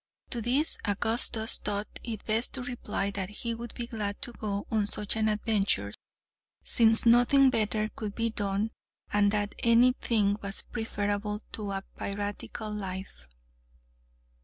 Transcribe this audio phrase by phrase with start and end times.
[0.31, 4.65] To this Augustus thought it best to reply that he would be glad to go
[4.71, 5.93] on such an adventure,
[6.63, 8.71] since nothing better could be done,
[9.13, 13.27] and that any thing was preferable to a piratical life.